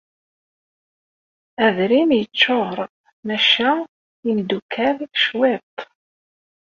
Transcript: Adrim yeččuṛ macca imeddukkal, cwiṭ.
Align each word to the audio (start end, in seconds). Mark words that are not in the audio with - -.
Adrim 1.65 2.09
yeččuṛ 2.19 2.77
macca 3.27 3.71
imeddukkal, 4.29 4.97
cwiṭ. 5.19 5.75